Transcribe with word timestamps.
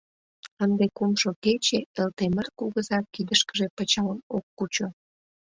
Ынде 0.63 0.85
кумшо 0.97 1.29
кече 1.43 1.79
Элтемыр 2.01 2.47
кугыза 2.57 2.99
кидышкыже 3.13 3.67
пычалым 3.75 4.19
ок 4.35 4.45
кучо. 4.57 4.87